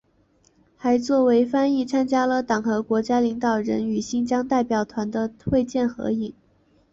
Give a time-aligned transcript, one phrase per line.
[0.77, 6.33] 还作为翻译参加了党和国家领导人与新疆代表团的会见和合影。